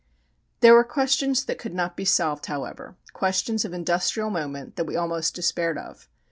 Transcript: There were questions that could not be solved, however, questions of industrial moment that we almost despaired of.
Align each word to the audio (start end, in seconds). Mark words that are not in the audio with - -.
There 0.61 0.73
were 0.73 0.83
questions 0.83 1.45
that 1.45 1.59
could 1.59 1.75
not 1.75 1.95
be 1.95 2.05
solved, 2.05 2.47
however, 2.47 2.95
questions 3.13 3.65
of 3.65 3.71
industrial 3.71 4.31
moment 4.31 4.75
that 4.77 4.85
we 4.85 4.95
almost 4.95 5.35
despaired 5.35 5.77
of. 5.77 6.07